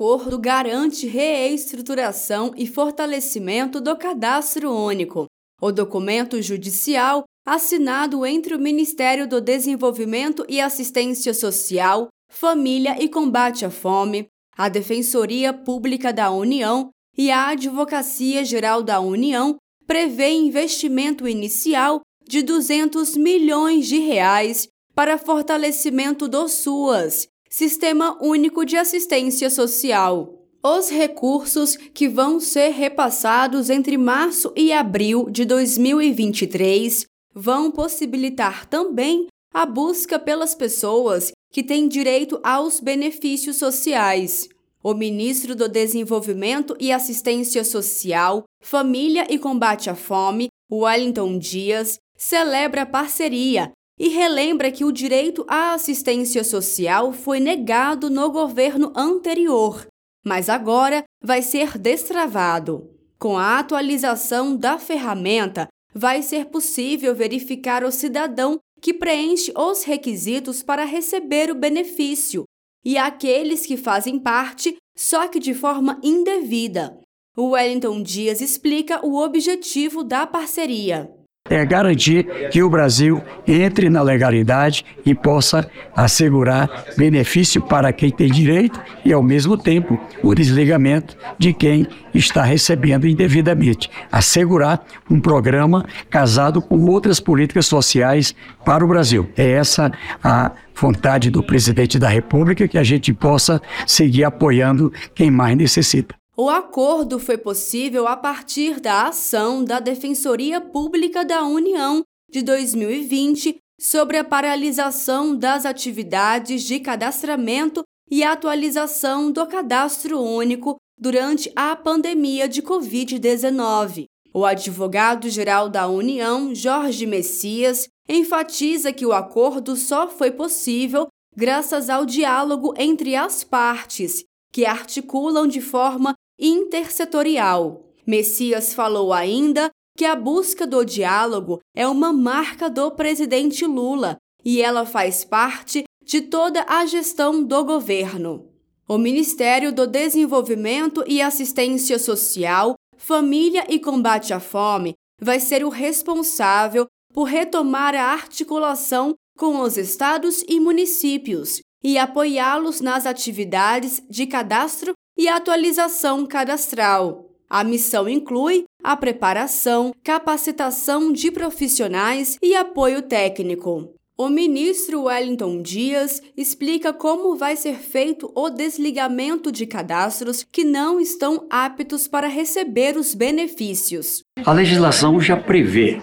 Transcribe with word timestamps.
acordo 0.00 0.38
garante 0.38 1.06
reestruturação 1.06 2.54
e 2.56 2.66
fortalecimento 2.66 3.82
do 3.82 3.94
cadastro 3.94 4.74
único. 4.74 5.26
O 5.60 5.70
documento 5.70 6.40
judicial, 6.40 7.24
assinado 7.46 8.24
entre 8.24 8.54
o 8.54 8.58
Ministério 8.58 9.28
do 9.28 9.42
Desenvolvimento 9.42 10.42
e 10.48 10.58
Assistência 10.58 11.34
Social, 11.34 12.08
Família 12.32 12.96
e 12.98 13.10
Combate 13.10 13.66
à 13.66 13.70
Fome, 13.70 14.26
a 14.56 14.70
Defensoria 14.70 15.52
Pública 15.52 16.14
da 16.14 16.30
União 16.30 16.88
e 17.14 17.30
a 17.30 17.48
Advocacia 17.48 18.42
Geral 18.42 18.82
da 18.82 19.00
União, 19.00 19.58
prevê 19.86 20.30
investimento 20.30 21.28
inicial 21.28 22.00
de 22.26 22.40
200 22.40 23.18
milhões 23.18 23.86
de 23.86 23.98
reais 23.98 24.66
para 24.94 25.18
fortalecimento 25.18 26.26
do 26.26 26.48
SUAS, 26.48 27.28
Sistema 27.52 28.16
Único 28.22 28.64
de 28.64 28.76
Assistência 28.76 29.50
Social. 29.50 30.38
Os 30.62 30.88
recursos 30.88 31.74
que 31.76 32.08
vão 32.08 32.38
ser 32.38 32.68
repassados 32.68 33.68
entre 33.68 33.98
março 33.98 34.52
e 34.54 34.72
abril 34.72 35.28
de 35.28 35.44
2023 35.44 37.06
vão 37.34 37.72
possibilitar 37.72 38.66
também 38.66 39.26
a 39.52 39.66
busca 39.66 40.16
pelas 40.16 40.54
pessoas 40.54 41.32
que 41.50 41.64
têm 41.64 41.88
direito 41.88 42.38
aos 42.44 42.78
benefícios 42.78 43.56
sociais. 43.56 44.48
O 44.80 44.94
ministro 44.94 45.56
do 45.56 45.68
Desenvolvimento 45.68 46.76
e 46.78 46.92
Assistência 46.92 47.64
Social, 47.64 48.44
Família 48.62 49.26
e 49.28 49.40
Combate 49.40 49.90
à 49.90 49.96
Fome, 49.96 50.50
Wellington 50.70 51.36
Dias, 51.36 51.98
celebra 52.16 52.82
a 52.82 52.86
parceria 52.86 53.72
e 54.00 54.08
relembra 54.08 54.72
que 54.72 54.82
o 54.82 54.90
direito 54.90 55.44
à 55.46 55.74
assistência 55.74 56.42
social 56.42 57.12
foi 57.12 57.38
negado 57.38 58.08
no 58.08 58.32
governo 58.32 58.90
anterior, 58.96 59.86
mas 60.24 60.48
agora 60.48 61.04
vai 61.22 61.42
ser 61.42 61.76
destravado. 61.76 62.88
Com 63.18 63.36
a 63.36 63.58
atualização 63.58 64.56
da 64.56 64.78
ferramenta, 64.78 65.68
vai 65.94 66.22
ser 66.22 66.46
possível 66.46 67.14
verificar 67.14 67.84
o 67.84 67.92
cidadão 67.92 68.58
que 68.80 68.94
preenche 68.94 69.52
os 69.54 69.84
requisitos 69.84 70.62
para 70.62 70.86
receber 70.86 71.50
o 71.50 71.54
benefício 71.54 72.44
e 72.82 72.96
aqueles 72.96 73.66
que 73.66 73.76
fazem 73.76 74.18
parte, 74.18 74.78
só 74.96 75.28
que 75.28 75.38
de 75.38 75.52
forma 75.52 76.00
indevida. 76.02 76.98
O 77.36 77.50
Wellington 77.50 78.02
Dias 78.02 78.40
explica 78.40 79.04
o 79.04 79.22
objetivo 79.22 80.02
da 80.02 80.26
parceria 80.26 81.19
é 81.50 81.66
garantir 81.66 82.48
que 82.50 82.62
o 82.62 82.70
Brasil 82.70 83.20
entre 83.46 83.90
na 83.90 84.00
legalidade 84.00 84.84
e 85.04 85.14
possa 85.14 85.68
assegurar 85.94 86.70
benefício 86.96 87.60
para 87.60 87.92
quem 87.92 88.10
tem 88.10 88.30
direito 88.30 88.80
e, 89.04 89.12
ao 89.12 89.22
mesmo 89.22 89.58
tempo, 89.58 89.98
o 90.22 90.32
desligamento 90.32 91.16
de 91.36 91.52
quem 91.52 91.86
está 92.14 92.44
recebendo 92.44 93.06
indevidamente. 93.06 93.90
Assegurar 94.12 94.84
um 95.10 95.20
programa 95.20 95.84
casado 96.08 96.62
com 96.62 96.84
outras 96.86 97.18
políticas 97.18 97.66
sociais 97.66 98.34
para 98.64 98.84
o 98.84 98.88
Brasil. 98.88 99.28
É 99.36 99.50
essa 99.50 99.90
a 100.22 100.52
vontade 100.80 101.30
do 101.30 101.42
presidente 101.42 101.98
da 101.98 102.08
República 102.08 102.68
que 102.68 102.78
a 102.78 102.84
gente 102.84 103.12
possa 103.12 103.60
seguir 103.86 104.24
apoiando 104.24 104.92
quem 105.14 105.30
mais 105.30 105.56
necessita. 105.56 106.19
O 106.42 106.48
acordo 106.48 107.18
foi 107.18 107.36
possível 107.36 108.08
a 108.08 108.16
partir 108.16 108.80
da 108.80 109.08
ação 109.08 109.62
da 109.62 109.78
Defensoria 109.78 110.58
Pública 110.58 111.22
da 111.22 111.44
União 111.44 112.02
de 112.30 112.40
2020 112.40 113.58
sobre 113.78 114.16
a 114.16 114.24
paralisação 114.24 115.36
das 115.36 115.66
atividades 115.66 116.62
de 116.62 116.80
cadastramento 116.80 117.82
e 118.10 118.24
atualização 118.24 119.30
do 119.30 119.46
cadastro 119.46 120.18
único 120.18 120.76
durante 120.98 121.52
a 121.54 121.76
pandemia 121.76 122.48
de 122.48 122.62
Covid-19. 122.62 124.06
O 124.32 124.46
advogado-geral 124.46 125.68
da 125.68 125.88
União, 125.88 126.54
Jorge 126.54 127.04
Messias, 127.04 127.86
enfatiza 128.08 128.94
que 128.94 129.04
o 129.04 129.12
acordo 129.12 129.76
só 129.76 130.08
foi 130.08 130.30
possível 130.30 131.06
graças 131.36 131.90
ao 131.90 132.06
diálogo 132.06 132.72
entre 132.78 133.14
as 133.14 133.44
partes, 133.44 134.24
que 134.50 134.64
articulam 134.64 135.46
de 135.46 135.60
forma 135.60 136.14
intersetorial. 136.40 137.84
Messias 138.06 138.72
falou 138.72 139.12
ainda 139.12 139.70
que 139.96 140.04
a 140.04 140.16
busca 140.16 140.66
do 140.66 140.84
diálogo 140.84 141.60
é 141.76 141.86
uma 141.86 142.12
marca 142.12 142.70
do 142.70 142.90
presidente 142.90 143.66
Lula 143.66 144.16
e 144.44 144.62
ela 144.62 144.86
faz 144.86 145.24
parte 145.24 145.84
de 146.02 146.22
toda 146.22 146.64
a 146.66 146.86
gestão 146.86 147.44
do 147.44 147.64
governo. 147.64 148.48
O 148.88 148.98
Ministério 148.98 149.72
do 149.72 149.86
Desenvolvimento 149.86 151.04
e 151.06 151.22
Assistência 151.22 151.98
Social, 151.98 152.74
Família 152.96 153.64
e 153.68 153.78
Combate 153.78 154.32
à 154.32 154.40
Fome 154.40 154.94
vai 155.20 155.38
ser 155.38 155.64
o 155.64 155.68
responsável 155.68 156.86
por 157.12 157.24
retomar 157.24 157.94
a 157.94 158.12
articulação 158.12 159.14
com 159.38 159.60
os 159.60 159.76
estados 159.76 160.42
e 160.48 160.58
municípios 160.58 161.60
e 161.82 161.98
apoiá-los 161.98 162.80
nas 162.80 163.06
atividades 163.06 164.02
de 164.08 164.26
cadastro 164.26 164.92
e 165.20 165.28
atualização 165.28 166.24
cadastral. 166.24 167.26
A 167.48 167.62
missão 167.62 168.08
inclui 168.08 168.64
a 168.82 168.96
preparação, 168.96 169.92
capacitação 170.02 171.12
de 171.12 171.30
profissionais 171.30 172.38
e 172.42 172.56
apoio 172.56 173.02
técnico. 173.02 173.92
O 174.16 174.30
ministro 174.30 175.02
Wellington 175.02 175.60
Dias 175.60 176.22
explica 176.34 176.94
como 176.94 177.36
vai 177.36 177.54
ser 177.54 177.74
feito 177.74 178.32
o 178.34 178.48
desligamento 178.48 179.52
de 179.52 179.66
cadastros 179.66 180.46
que 180.50 180.64
não 180.64 180.98
estão 180.98 181.46
aptos 181.50 182.08
para 182.08 182.26
receber 182.26 182.96
os 182.96 183.14
benefícios. 183.14 184.24
A 184.42 184.52
legislação 184.54 185.20
já 185.20 185.36
prevê 185.36 186.00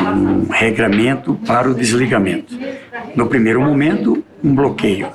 um 0.00 0.50
regramento 0.50 1.38
para 1.46 1.70
o 1.70 1.74
desligamento. 1.74 2.58
No 3.14 3.28
primeiro 3.28 3.60
momento, 3.60 4.24
um 4.42 4.54
bloqueio. 4.54 5.12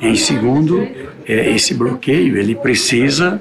Em 0.00 0.14
segundo, 0.14 0.86
é, 1.26 1.50
esse 1.50 1.74
bloqueio 1.74 2.36
ele 2.38 2.54
precisa 2.54 3.40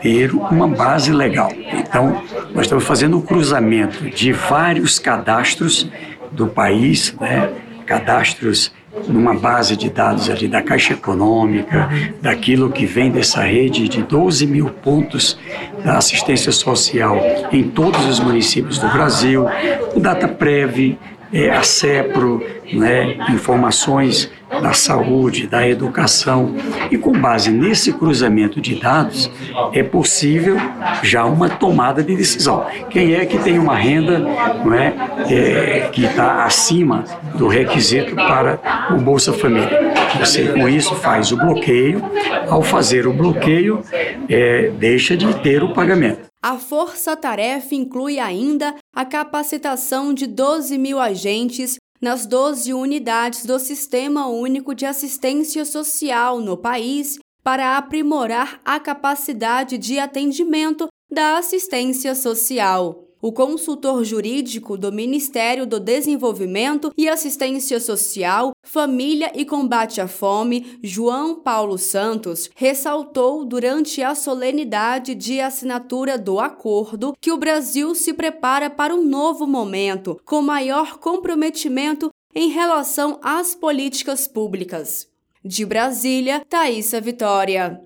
ter 0.00 0.32
uma 0.32 0.68
base 0.68 1.12
legal. 1.12 1.50
Então, 1.72 2.22
nós 2.54 2.66
estamos 2.66 2.84
fazendo 2.84 3.14
o 3.14 3.18
um 3.18 3.22
cruzamento 3.22 4.08
de 4.10 4.32
vários 4.32 4.98
cadastros 4.98 5.88
do 6.30 6.46
país, 6.46 7.14
né? 7.20 7.50
cadastros 7.84 8.72
numa 9.06 9.34
base 9.34 9.76
de 9.76 9.90
dados 9.90 10.28
ali 10.28 10.48
da 10.48 10.62
Caixa 10.62 10.94
Econômica, 10.94 11.88
daquilo 12.20 12.70
que 12.70 12.84
vem 12.84 13.10
dessa 13.10 13.42
rede 13.42 13.88
de 13.88 14.02
12 14.02 14.46
mil 14.46 14.68
pontos 14.68 15.38
da 15.84 15.98
assistência 15.98 16.50
social 16.52 17.20
em 17.52 17.64
todos 17.64 18.04
os 18.06 18.18
municípios 18.18 18.78
do 18.78 18.88
Brasil, 18.88 19.46
o 19.94 20.00
DataPrev, 20.00 20.98
é, 21.32 21.50
a 21.50 21.62
CEPRO, 21.62 22.42
né, 22.72 23.16
informações 23.30 24.30
da 24.50 24.72
saúde, 24.72 25.46
da 25.46 25.66
educação. 25.68 26.54
E 26.90 26.98
com 26.98 27.12
base 27.12 27.50
nesse 27.50 27.92
cruzamento 27.92 28.60
de 28.60 28.74
dados, 28.76 29.30
é 29.72 29.82
possível 29.82 30.56
já 31.02 31.24
uma 31.24 31.48
tomada 31.48 32.02
de 32.02 32.16
decisão. 32.16 32.66
Quem 32.90 33.14
é 33.14 33.26
que 33.26 33.38
tem 33.38 33.58
uma 33.58 33.76
renda 33.76 34.18
não 34.18 34.74
é, 34.74 34.94
é 35.28 35.88
que 35.92 36.04
está 36.04 36.44
acima 36.44 37.04
do 37.34 37.48
requisito 37.48 38.14
para 38.14 38.58
o 38.94 39.00
Bolsa 39.00 39.32
Família? 39.32 39.92
Você, 40.18 40.48
com 40.48 40.68
isso, 40.68 40.94
faz 40.96 41.32
o 41.32 41.36
bloqueio. 41.36 42.02
Ao 42.48 42.62
fazer 42.62 43.06
o 43.06 43.12
bloqueio, 43.12 43.82
é, 44.28 44.70
deixa 44.78 45.16
de 45.16 45.32
ter 45.40 45.62
o 45.62 45.72
pagamento. 45.74 46.28
A 46.42 46.56
força-tarefa 46.56 47.74
inclui 47.74 48.20
ainda 48.20 48.74
a 48.94 49.04
capacitação 49.04 50.14
de 50.14 50.26
12 50.26 50.78
mil 50.78 51.00
agentes 51.00 51.77
nas 52.00 52.26
12 52.26 52.72
unidades 52.72 53.44
do 53.44 53.58
Sistema 53.58 54.26
Único 54.26 54.74
de 54.74 54.86
Assistência 54.86 55.64
Social 55.64 56.40
no 56.40 56.56
país 56.56 57.18
para 57.42 57.76
aprimorar 57.76 58.60
a 58.64 58.78
capacidade 58.78 59.78
de 59.78 59.98
atendimento 59.98 60.88
da 61.10 61.38
assistência 61.38 62.14
social. 62.14 63.07
O 63.20 63.32
consultor 63.32 64.04
jurídico 64.04 64.76
do 64.76 64.92
Ministério 64.92 65.66
do 65.66 65.80
Desenvolvimento 65.80 66.92
e 66.96 67.08
Assistência 67.08 67.80
Social, 67.80 68.52
Família 68.62 69.32
e 69.34 69.44
Combate 69.44 70.00
à 70.00 70.06
Fome, 70.06 70.78
João 70.84 71.34
Paulo 71.34 71.76
Santos, 71.76 72.48
ressaltou 72.54 73.44
durante 73.44 74.04
a 74.04 74.14
solenidade 74.14 75.16
de 75.16 75.40
assinatura 75.40 76.16
do 76.16 76.38
acordo 76.38 77.12
que 77.20 77.32
o 77.32 77.36
Brasil 77.36 77.92
se 77.92 78.12
prepara 78.12 78.70
para 78.70 78.94
um 78.94 79.02
novo 79.02 79.48
momento, 79.48 80.20
com 80.24 80.40
maior 80.40 80.98
comprometimento 80.98 82.10
em 82.32 82.50
relação 82.50 83.18
às 83.20 83.52
políticas 83.52 84.28
públicas. 84.28 85.08
De 85.44 85.66
Brasília, 85.66 86.44
Thaisa 86.48 87.00
Vitória. 87.00 87.82